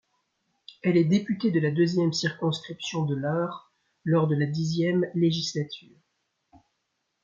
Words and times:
Elle 0.81 0.97
est 0.97 1.03
députée 1.03 1.51
de 1.51 1.59
la 1.59 1.69
deuxième 1.69 2.11
circonscription 2.11 3.05
de 3.05 3.13
l'Eure 3.13 3.71
lors 4.03 4.25
de 4.27 4.33
la 4.33 4.45
X 4.47 4.99
législature. 5.13 5.95